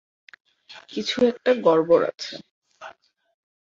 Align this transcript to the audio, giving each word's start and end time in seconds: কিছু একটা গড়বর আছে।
কিছু 0.89 1.17
একটা 1.31 1.51
গড়বর 1.65 2.01
আছে। 2.03 2.33